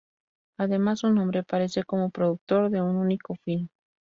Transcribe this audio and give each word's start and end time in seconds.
Además, 0.57 1.01
su 1.01 1.11
nombre 1.13 1.41
aparece 1.41 1.83
como 1.83 2.09
productor 2.09 2.71
de 2.71 2.81
un 2.81 2.95
único 2.95 3.35
film. 3.45 3.69